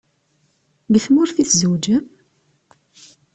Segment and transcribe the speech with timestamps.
[0.91, 2.05] Deg tmurt i tzewǧem?